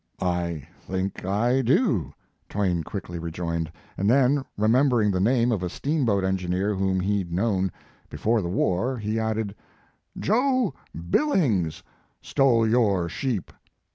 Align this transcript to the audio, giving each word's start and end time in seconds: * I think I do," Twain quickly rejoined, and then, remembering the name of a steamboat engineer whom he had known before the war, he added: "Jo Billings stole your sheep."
* 0.11 0.19
I 0.43 0.67
think 0.81 1.25
I 1.25 1.61
do," 1.61 2.11
Twain 2.49 2.81
quickly 2.83 3.19
rejoined, 3.19 3.71
and 3.99 4.09
then, 4.09 4.43
remembering 4.57 5.11
the 5.11 5.19
name 5.19 5.51
of 5.51 5.61
a 5.61 5.69
steamboat 5.69 6.23
engineer 6.23 6.73
whom 6.73 6.99
he 6.99 7.19
had 7.19 7.31
known 7.31 7.71
before 8.09 8.41
the 8.41 8.49
war, 8.49 8.97
he 8.97 9.19
added: 9.19 9.53
"Jo 10.17 10.73
Billings 11.11 11.83
stole 12.19 12.67
your 12.67 13.09
sheep." 13.09 13.51